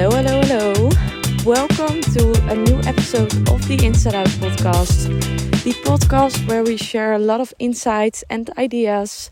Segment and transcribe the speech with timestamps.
[0.00, 0.88] Hello, hello, hello.
[1.44, 5.08] Welcome to a new episode of the Inside Out podcast.
[5.62, 9.30] The podcast where we share a lot of insights and ideas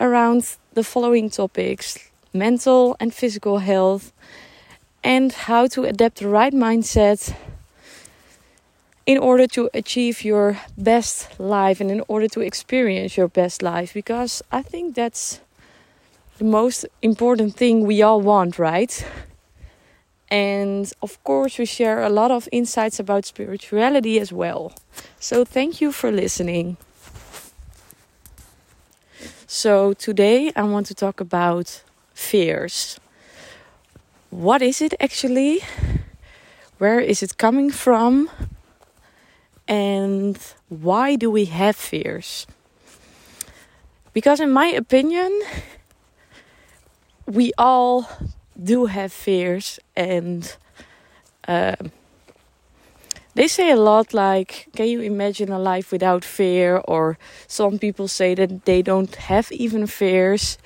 [0.00, 1.98] around the following topics
[2.32, 4.10] mental and physical health,
[5.04, 7.36] and how to adapt the right mindset
[9.04, 13.92] in order to achieve your best life and in order to experience your best life.
[13.92, 15.40] Because I think that's
[16.38, 19.04] the most important thing we all want, right?
[20.30, 24.72] And of course, we share a lot of insights about spirituality as well.
[25.18, 26.76] So, thank you for listening.
[29.46, 31.82] So, today I want to talk about
[32.12, 33.00] fears.
[34.30, 35.60] What is it actually?
[36.76, 38.28] Where is it coming from?
[39.66, 42.46] And why do we have fears?
[44.12, 45.40] Because, in my opinion,
[47.26, 48.08] we all
[48.62, 50.56] do have fears and
[51.46, 51.76] uh,
[53.34, 56.82] they say a lot like can you imagine a life without fear?
[56.88, 60.58] Or some people say that they don't have even fears.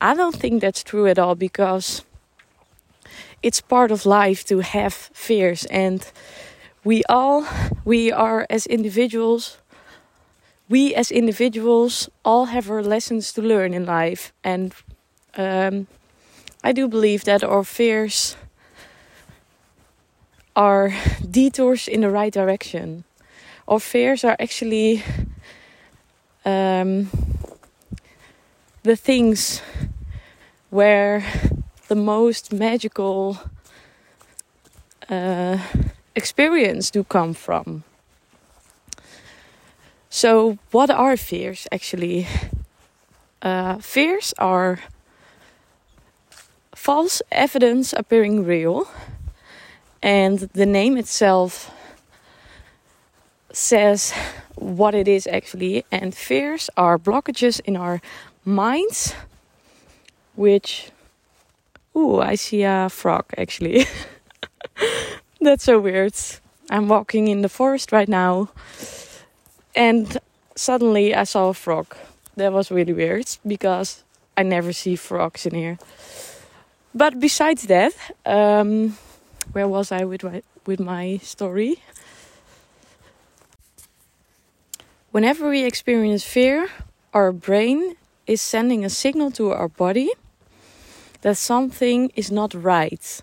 [0.00, 2.04] I don't think that's true at all because
[3.42, 5.64] it's part of life to have fears.
[5.66, 6.06] And
[6.84, 7.46] we all
[7.84, 9.58] we are as individuals
[10.68, 14.32] we as individuals all have our lessons to learn in life.
[14.42, 14.72] And
[15.36, 15.86] um,
[16.64, 18.36] I do believe that our fears
[20.54, 20.94] are
[21.28, 23.04] detours in the right direction.
[23.66, 25.02] Our fears are actually
[26.44, 27.08] um,
[28.82, 29.60] the things
[30.70, 31.24] where
[31.88, 33.38] the most magical
[35.08, 35.58] uh,
[36.14, 37.82] experience do come from.
[40.10, 42.26] So, what are fears actually?
[43.40, 44.78] Uh, fears are
[46.82, 48.88] false evidence appearing real.
[50.02, 51.70] And the name itself
[53.52, 54.12] says
[54.56, 55.84] what it is actually.
[55.92, 58.00] And fears are blockages in our
[58.44, 59.14] minds,
[60.34, 60.90] which.
[61.94, 63.86] Ooh, I see a frog actually.
[65.40, 66.14] That's so weird.
[66.68, 68.48] I'm walking in the forest right now,
[69.76, 70.18] and
[70.56, 71.94] suddenly I saw a frog.
[72.36, 74.04] That was really weird because
[74.36, 75.78] I never see frogs in here.
[76.94, 77.94] But besides that,
[78.26, 78.98] um,
[79.52, 81.76] where was I with my with my story?
[85.10, 86.68] Whenever we experience fear,
[87.14, 90.10] our brain is sending a signal to our body
[91.22, 93.22] that something is not right.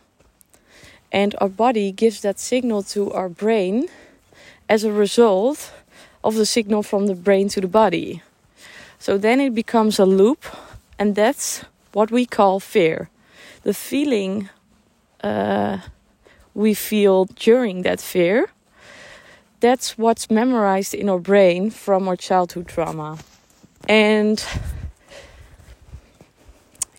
[1.12, 3.88] And our body gives that signal to our brain
[4.68, 5.72] as a result
[6.24, 8.22] of the signal from the brain to the body.
[9.00, 10.46] So then it becomes a loop,
[10.98, 11.64] and that's
[11.94, 13.10] what we call fear
[13.64, 14.50] the feeling
[15.24, 15.80] uh,
[16.54, 18.50] we feel during that fear,
[19.60, 23.18] that's what's memorized in our brain from our childhood trauma.
[23.88, 24.44] And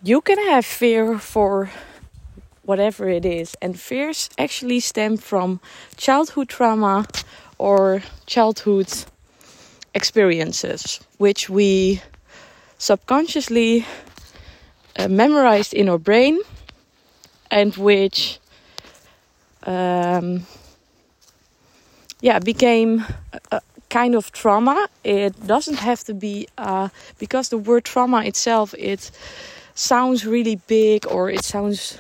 [0.03, 1.71] you can have fear for
[2.63, 5.61] whatever it is, and fears actually stem from
[5.97, 7.07] childhood trauma
[7.59, 8.89] or childhood
[9.95, 12.01] experiences, which we
[12.79, 13.85] subconsciously
[14.99, 16.41] uh, memorized in our brain
[17.51, 18.39] and which
[19.65, 20.47] um,
[22.21, 23.05] yeah became
[23.53, 24.89] a, kind of trauma.
[25.05, 29.11] It doesn't have to be uh, because the word trauma itself it
[29.75, 31.99] sounds really big or it sounds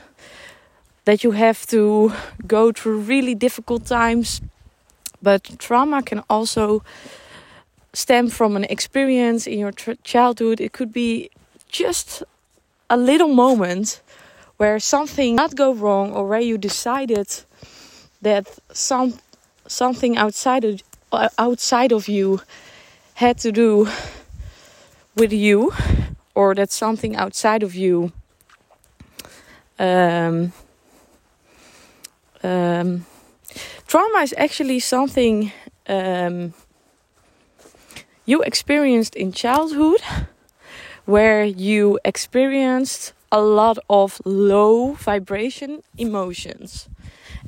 [1.05, 2.13] that you have to
[2.47, 4.41] go through really difficult times.
[5.23, 6.83] But trauma can also
[7.93, 9.73] stem from an experience in your
[10.05, 10.61] childhood.
[10.61, 11.31] It could be
[11.69, 12.23] just
[12.91, 14.03] a little moment
[14.57, 17.29] where something not go wrong or where you decided
[18.21, 19.15] that some
[19.67, 22.41] something outside of uh, outside of you
[23.15, 23.89] had to do
[25.17, 25.73] with you
[26.35, 28.13] or that something outside of you
[29.79, 30.53] um,
[32.43, 33.07] um,
[33.87, 35.53] trauma is actually something
[35.89, 36.53] um,
[38.27, 40.03] you experienced in childhood
[41.11, 46.89] where you experienced a lot of low vibration emotions.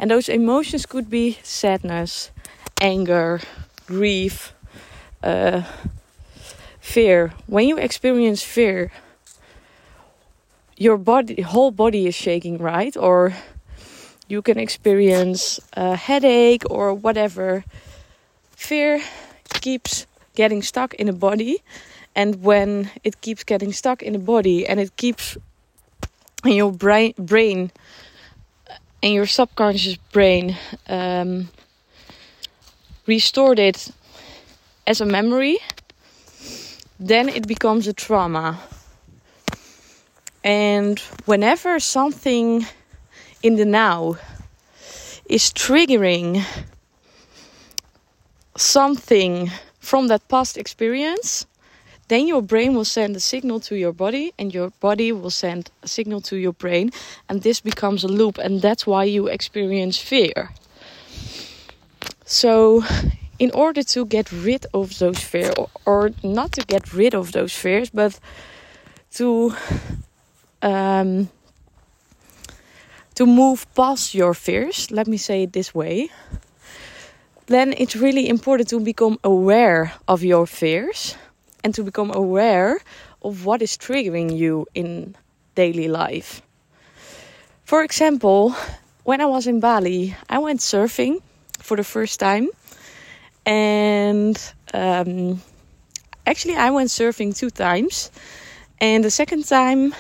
[0.01, 2.33] And those emotions could be sadness,
[2.81, 3.41] anger,
[3.87, 4.53] grief,
[5.23, 5.63] uh,
[6.81, 7.35] fear.
[7.47, 8.91] When you experience fear,
[10.77, 12.97] your body, whole body is shaking, right?
[12.97, 13.33] Or
[14.27, 17.65] you can experience a headache or whatever.
[18.57, 19.03] Fear
[19.61, 21.63] keeps getting stuck in the body
[22.15, 25.37] and when it keeps getting stuck in the body and it keeps
[26.45, 27.71] in your brain brain
[29.03, 30.57] and your subconscious brain
[30.89, 31.49] um,
[33.07, 33.91] restored it
[34.87, 35.59] as a memory,
[36.99, 38.61] then it becomes a trauma.
[40.45, 42.67] And whenever something
[43.43, 44.17] in the now
[45.29, 46.45] is triggering
[48.57, 49.51] something
[49.81, 51.47] from that past experience,
[52.09, 55.71] then your brain will send a signal to your body, and your body will send
[55.83, 56.91] a signal to your brain,
[57.29, 60.51] and this becomes a loop, and that's why you experience fear.
[62.25, 62.83] So,
[63.39, 67.33] in order to get rid of those fears, or, or, not to get rid of
[67.33, 68.19] those fears, but
[69.13, 69.55] to
[70.63, 71.29] um,
[73.15, 76.11] to move past your fears, let me say it this way,
[77.47, 81.17] then it's really important to become aware of your fears
[81.65, 82.79] and to become aware
[83.23, 85.15] of what is triggering you in
[85.55, 86.43] daily life.
[87.65, 88.55] For example,
[89.05, 91.23] when I was in Bali, I went surfing
[91.59, 92.49] for the first time,
[93.47, 94.37] and
[94.75, 95.43] um,
[96.27, 98.11] actually, I went surfing two times.
[98.81, 99.95] And the second time,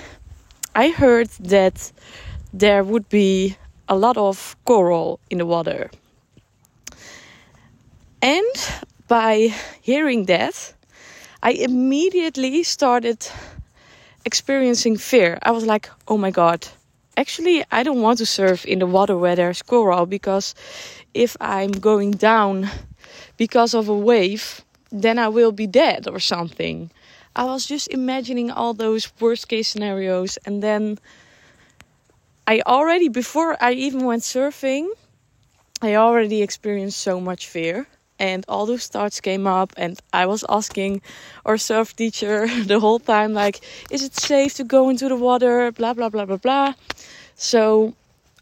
[0.74, 1.92] I heard that
[2.52, 3.56] there would be
[3.88, 5.90] a lot of coral in the water.
[8.20, 8.54] And
[9.08, 10.74] by hearing that,
[11.44, 13.26] I immediately started
[14.24, 15.40] experiencing fear.
[15.42, 16.68] I was like, oh my god,
[17.16, 20.54] actually, I don't want to surf in the water where there's coral because
[21.14, 22.70] if I'm going down
[23.38, 24.62] because of a wave,
[24.92, 26.92] then I will be dead or something.
[27.34, 30.98] I was just imagining all those worst case scenarios, and then
[32.46, 34.86] I already, before I even went surfing,
[35.80, 37.88] I already experienced so much fear
[38.22, 41.02] and all those thoughts came up and i was asking
[41.44, 43.60] our surf teacher the whole time like
[43.90, 45.72] is it safe to go into the water?
[45.72, 46.74] Blah blah blah blah blah.
[47.34, 47.94] So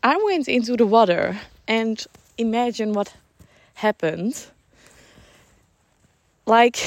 [0.03, 1.97] i went into the water and
[2.39, 3.13] imagine what
[3.75, 4.47] happened.
[6.47, 6.79] Like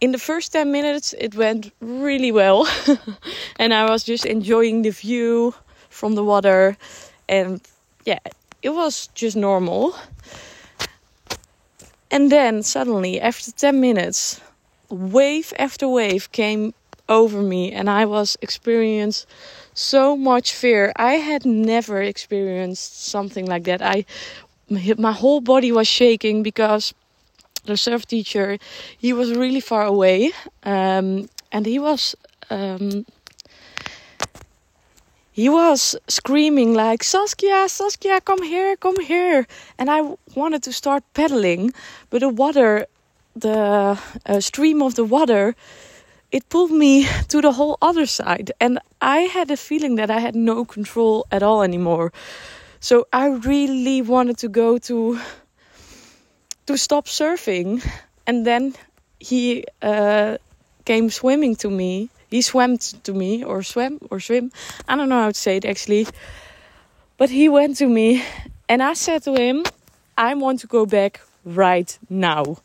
[0.00, 2.66] in the first 10 minutes it went really well
[3.56, 5.54] and i was just enjoying the view
[5.90, 6.76] from the water
[7.28, 7.60] and
[8.04, 8.18] yeah
[8.62, 9.94] it was just normal
[12.12, 14.40] and then suddenly, after 10 minutes,
[14.90, 16.74] wave after wave came
[17.08, 19.26] over me, and I was experiencing
[19.74, 20.92] so much fear.
[20.96, 23.82] I had never experienced something like that.
[23.82, 24.04] I
[24.98, 26.94] my whole body was shaking because
[27.64, 28.58] the surf teacher
[28.96, 30.32] he was really far away
[30.64, 32.16] um, and he was
[32.50, 33.04] um,
[35.32, 39.46] he was screaming like Saskia, Saskia, come here, come here.
[39.78, 41.72] And I wanted to start paddling,
[42.10, 42.86] but the water,
[43.34, 45.54] the uh, stream of the water,
[46.30, 48.52] it pulled me to the whole other side.
[48.60, 52.12] And I had a feeling that I had no control at all anymore.
[52.80, 55.18] So I really wanted to go to
[56.66, 57.82] to stop surfing.
[58.26, 58.74] And then
[59.18, 60.36] he uh,
[60.84, 64.50] came swimming to me he swam to me or swam or swim.
[64.88, 66.06] I don't know how to say it actually.
[67.18, 68.24] But he went to me
[68.70, 69.64] and I said to him,
[70.16, 72.56] I want to go back right now.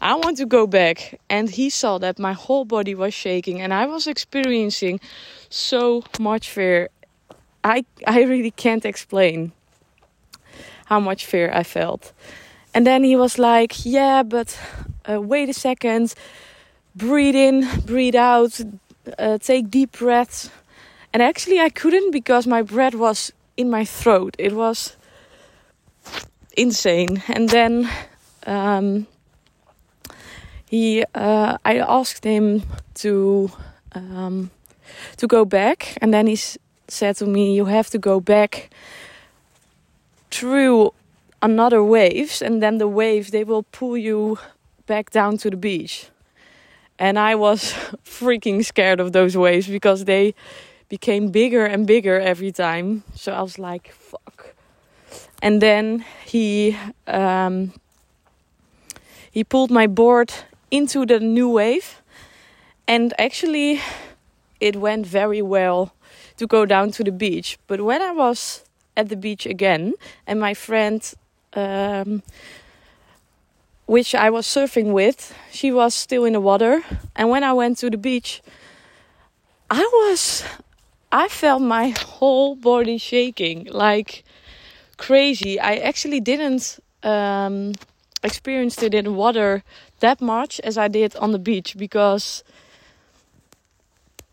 [0.00, 1.20] I want to go back.
[1.30, 4.98] And he saw that my whole body was shaking and I was experiencing
[5.48, 6.88] so much fear.
[7.62, 9.52] I I really can't explain
[10.86, 12.12] how much fear I felt.
[12.74, 14.58] And then he was like, "Yeah, but
[15.08, 16.14] uh, wait a second.
[16.94, 18.60] Breathe in, breathe out
[19.18, 20.50] uh, take deep breaths.
[21.12, 24.34] And actually, I couldn't because my breath was in my throat.
[24.38, 24.96] It was
[26.56, 27.22] insane.
[27.28, 27.88] And then
[28.46, 29.06] um,
[30.66, 32.62] he, uh, I asked him
[32.94, 33.50] to
[33.94, 34.50] um,
[35.16, 36.38] to go back, and then he
[36.88, 38.70] said to me, "You have to go back
[40.30, 40.92] through
[41.40, 44.38] another waves, and then the wave they will pull you
[44.86, 46.06] back down to the beach."
[47.02, 50.36] And I was freaking scared of those waves because they
[50.88, 53.02] became bigger and bigger every time.
[53.16, 54.54] So I was like, fuck.
[55.42, 56.76] And then he
[57.08, 57.72] um,
[59.32, 60.32] he pulled my board
[60.70, 62.00] into the new wave.
[62.86, 63.80] And actually,
[64.60, 65.92] it went very well
[66.36, 67.58] to go down to the beach.
[67.66, 68.64] But when I was
[68.96, 69.94] at the beach again,
[70.24, 71.02] and my friend
[71.54, 72.22] um,
[73.86, 76.82] which I was surfing with, she was still in the water.
[77.16, 78.42] And when I went to the beach,
[79.70, 80.44] I was,
[81.10, 84.24] I felt my whole body shaking like
[84.96, 85.58] crazy.
[85.60, 87.72] I actually didn't um,
[88.22, 89.62] experience it in water
[90.00, 92.44] that much as I did on the beach because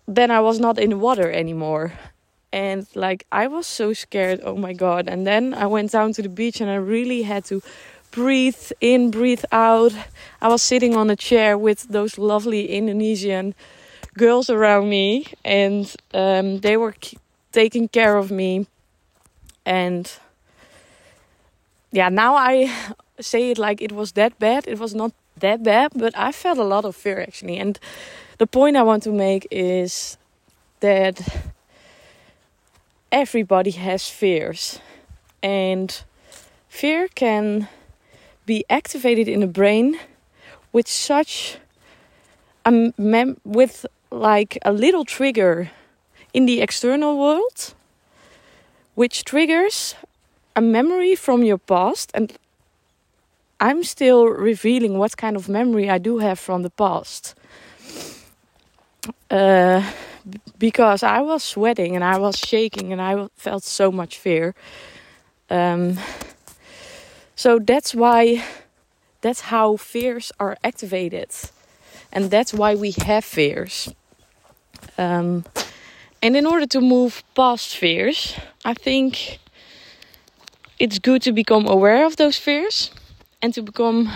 [0.08, 1.94] then I was not in the water anymore.
[2.52, 4.42] and like I was so scared.
[4.44, 5.08] Oh my god!
[5.08, 7.62] And then I went down to the beach and I really had to
[8.12, 9.94] breathe in, breathe out.
[10.42, 13.56] I was sitting on a chair with those lovely Indonesian
[14.18, 16.96] girls around me, and um, they were
[17.52, 18.68] taking care of me.
[19.66, 20.12] And
[21.92, 22.72] yeah, now I
[23.20, 24.68] say it like it was that bad.
[24.68, 27.58] It was not that bad, but I felt a lot of fear actually.
[27.58, 27.80] And
[28.38, 30.18] the point I want to make is
[30.80, 31.22] that
[33.12, 34.80] everybody has fears,
[35.42, 36.04] and
[36.70, 37.68] fear can
[38.50, 39.88] be activated in the brain
[40.74, 41.58] with such
[42.66, 45.70] a mem- with like a little trigger
[46.34, 47.76] in the external world
[48.96, 49.96] which triggers
[50.56, 52.38] a memory from your past and
[53.60, 57.36] I'm still revealing what kind of memory I do have from the past.
[59.30, 59.84] Uh,
[60.58, 64.56] because I was sweating and I was shaking and I felt so much fear.
[65.50, 65.98] Um,
[67.40, 68.44] so that's why,
[69.22, 71.30] that's how fears are activated.
[72.12, 73.94] And that's why we have fears.
[74.98, 75.46] Um,
[76.22, 79.40] and in order to move past fears, I think
[80.80, 82.92] it's good to become aware of those fears
[83.42, 84.12] and to become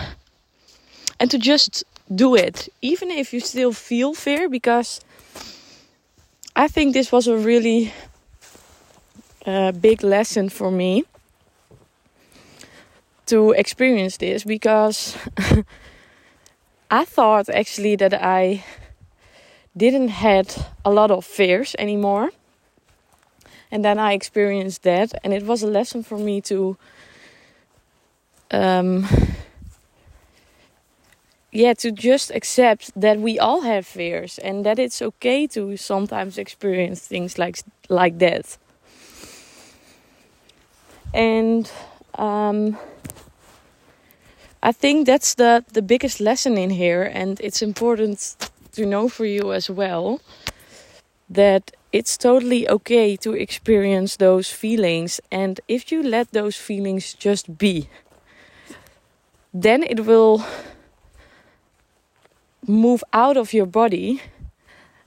[1.18, 1.82] and to just
[2.14, 5.00] do it even if you still feel fear because
[6.54, 7.90] i think this was a really
[9.46, 11.04] uh, big lesson for me
[13.26, 15.16] to experience this because
[16.90, 18.64] i thought actually that i
[19.76, 20.54] didn't had
[20.84, 22.30] a lot of fears anymore
[23.70, 26.76] and then i experienced that and it was a lesson for me to
[28.50, 29.06] um,
[31.54, 36.36] yeah, to just accept that we all have fears and that it's okay to sometimes
[36.36, 38.58] experience things like like that.
[41.14, 41.70] And
[42.18, 42.76] um,
[44.64, 48.36] I think that's the the biggest lesson in here, and it's important
[48.72, 50.20] to know for you as well
[51.34, 57.56] that it's totally okay to experience those feelings, and if you let those feelings just
[57.58, 57.88] be
[59.54, 60.44] then it will
[62.66, 64.20] move out of your body.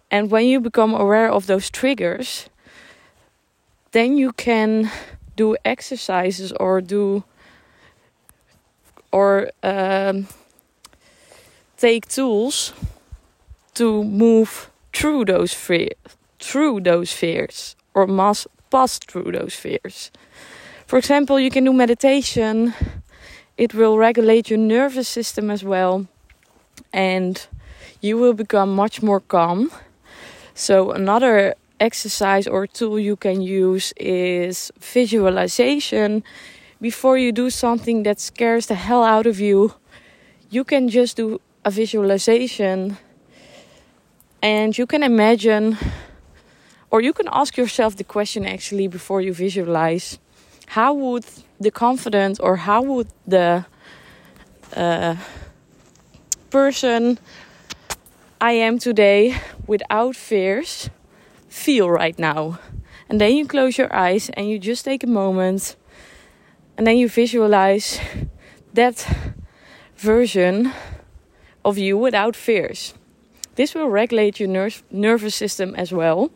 [0.10, 2.50] And when you become aware of those triggers,
[3.92, 4.90] then you can
[5.36, 7.26] do exercises or do
[9.17, 10.27] or um,
[11.77, 12.74] take tools
[13.74, 15.89] to move through those fear,
[16.39, 20.12] through those fears or mass pass through those fears.
[20.86, 22.74] For example, you can do meditation.
[23.57, 26.05] It will regulate your nervous system as well
[26.93, 27.47] and
[28.01, 29.71] you will become much more calm.
[30.53, 36.24] So another exercise or tool you can use is visualization
[36.81, 39.74] before you do something that scares the hell out of you
[40.50, 42.98] you can just do a visualization
[44.41, 45.77] and you can imagine
[46.89, 50.19] or you can ask yourself the question actually before you visualize
[50.67, 51.25] how would
[51.60, 53.65] the confidence or how would the
[54.75, 55.15] uh,
[56.50, 57.17] person
[58.39, 60.89] I am today without fears
[61.50, 62.60] feel right now?
[63.10, 65.75] And then you close your eyes and you just take a moment
[66.77, 68.00] and then you visualize
[68.74, 69.05] that
[69.98, 70.72] version
[71.65, 72.93] of you without fears.
[73.55, 76.31] This will regulate your ner- nervous system as well.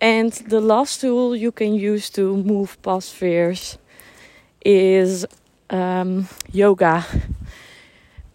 [0.00, 3.76] And the last tool you can use to move past fears
[4.64, 5.26] is
[5.68, 7.04] um, yoga.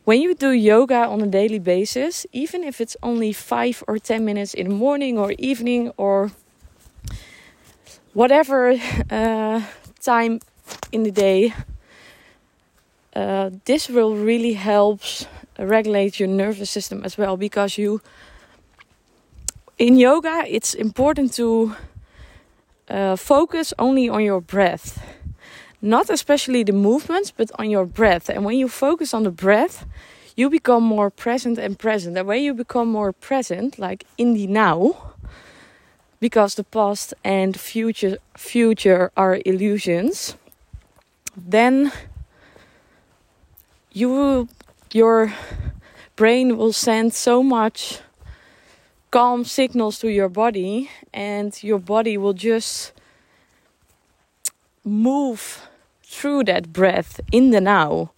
[0.04, 4.24] When you do yoga on a daily basis, even if it's only five or ten
[4.24, 6.32] minutes in the morning or evening or
[8.14, 8.76] whatever
[9.10, 9.64] uh,
[10.00, 10.40] time
[10.96, 11.54] in the day,
[13.16, 15.02] uh, this will really help
[15.60, 18.02] regulate your nervous system as well because you
[19.78, 21.76] in yoga it's important to
[22.90, 25.00] uh, focus only on your breath
[25.86, 28.28] not especially the movements, but on your breath.
[28.30, 29.86] And when you focus on the breath,
[30.36, 32.18] you become more present and present.
[32.18, 35.14] And when you become more present, like in the now,
[36.20, 40.36] because the past and future future are illusions,
[41.36, 41.92] then
[43.92, 44.50] you will,
[44.92, 45.34] your
[46.16, 48.00] brain will send so much
[49.12, 52.92] calm signals to your body, and your body will just
[54.84, 55.68] move
[56.04, 58.12] through that breath in the now.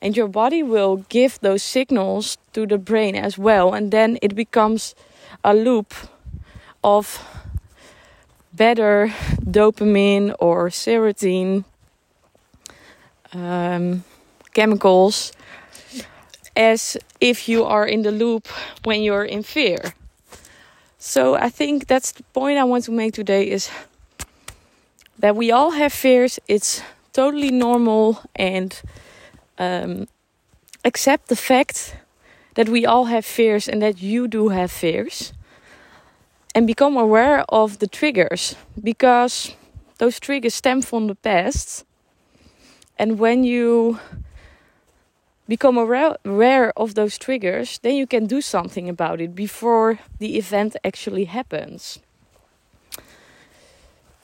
[0.00, 3.72] And your body will give those signals to the brain as well.
[3.72, 4.94] And then it becomes
[5.42, 5.94] a loop
[6.82, 7.24] of
[8.52, 11.64] better dopamine or serotonin
[13.34, 14.04] um,
[14.52, 15.32] chemicals
[16.56, 18.48] as if you are in the loop
[18.84, 19.94] when you're in fear.
[20.98, 23.70] So I think that's the point I want to make today is
[25.18, 26.38] that we all have fears.
[26.48, 28.80] It's totally normal and
[29.58, 30.08] um,
[30.84, 31.96] accept the fact
[32.54, 35.32] that we all have fears and that you do have fears.
[36.54, 39.56] And become aware of the triggers because
[39.98, 41.84] those triggers stem from the past.
[42.98, 43.98] And when you
[45.48, 50.76] become aware of those triggers, then you can do something about it before the event
[50.84, 51.98] actually happens.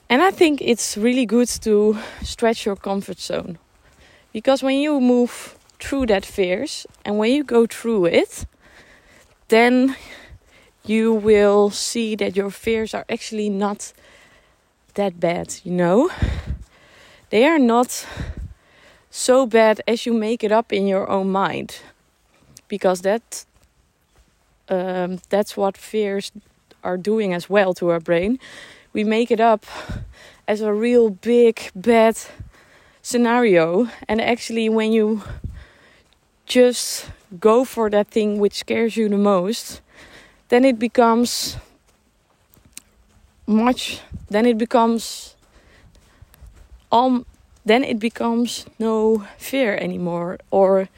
[0.09, 3.57] And I think it's really good to stretch your comfort zone.
[4.33, 8.45] Because when you move through that fears and when you go through it,
[9.47, 9.95] then
[10.85, 13.93] you will see that your fears are actually not
[14.95, 16.09] that bad, you know?
[17.29, 18.05] They are not
[19.11, 21.81] so bad as you make it up in your own mind.
[22.67, 23.45] Because that
[24.69, 26.31] um, that's what fears
[26.83, 28.39] are doing as well to our brain.
[28.93, 29.65] We make it up
[30.47, 32.17] as a real big bad
[33.01, 35.23] scenario, and actually, when you
[36.45, 39.81] just go for that thing which scares you the most,
[40.49, 41.57] then it becomes
[43.45, 43.99] much.
[44.29, 45.35] Then it becomes
[46.91, 47.25] um.
[47.65, 50.89] Then it becomes no fear anymore, or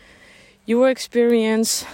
[0.66, 1.86] your experience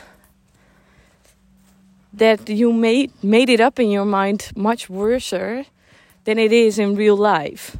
[2.13, 6.95] that you made made it up in your mind much worse than it is in
[6.95, 7.77] real life.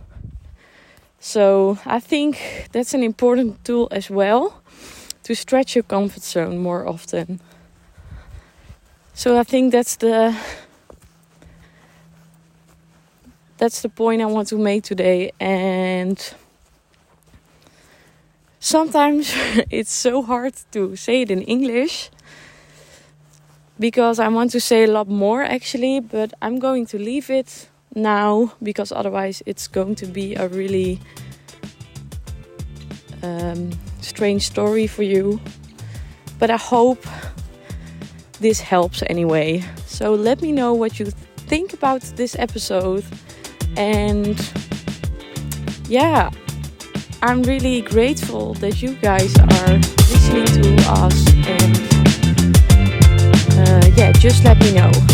[1.19, 4.62] So I think that's an important tool as well
[5.24, 7.39] to stretch your comfort zone more often.
[9.13, 10.34] So I think that's the
[13.58, 16.17] that's the point I want to make today and
[18.60, 19.34] sometimes
[19.69, 22.10] it's so hard to say it in English
[23.80, 27.69] because I want to say a lot more actually, but I'm going to leave it
[27.95, 31.00] now because otherwise it's going to be a really
[33.24, 35.39] um, strange story for you.
[36.38, 37.06] But I hope
[38.39, 39.63] this helps anyway.
[39.86, 41.08] So let me know what you
[41.48, 43.04] think about this episode.
[43.76, 44.39] And
[45.88, 46.32] yeah,
[47.21, 49.73] I'm really grateful that you guys are
[50.08, 51.27] listening to us.
[51.45, 51.77] And
[53.60, 55.09] uh, yeah, just let me know.